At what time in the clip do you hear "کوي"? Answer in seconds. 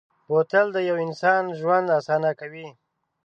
2.39-2.67